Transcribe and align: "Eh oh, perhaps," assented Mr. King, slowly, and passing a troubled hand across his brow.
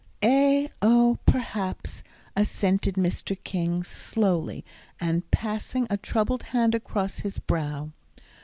"Eh 0.23 0.67
oh, 0.81 1.19
perhaps," 1.27 2.01
assented 2.35 2.95
Mr. 2.95 3.37
King, 3.43 3.83
slowly, 3.83 4.65
and 4.99 5.29
passing 5.29 5.85
a 5.91 5.97
troubled 5.97 6.41
hand 6.41 6.73
across 6.73 7.19
his 7.19 7.37
brow. 7.37 7.91